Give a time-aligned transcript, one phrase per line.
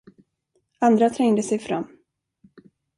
[0.79, 1.97] Andra trängde sig fram.